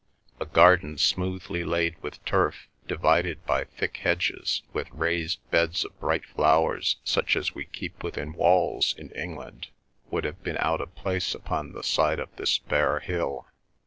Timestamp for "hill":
13.01-13.45